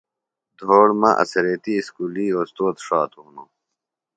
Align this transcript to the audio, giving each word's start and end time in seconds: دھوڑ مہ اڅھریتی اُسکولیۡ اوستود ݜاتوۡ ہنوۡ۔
دھوڑ 0.59 0.87
مہ 0.99 1.11
اڅھریتی 1.21 1.73
اُسکولیۡ 1.77 2.33
اوستود 2.37 2.75
ݜاتوۡ 2.85 3.23
ہنوۡ۔ 3.27 3.49